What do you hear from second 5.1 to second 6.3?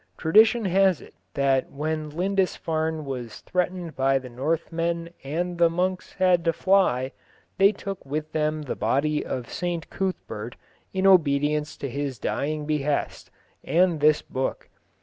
and the monks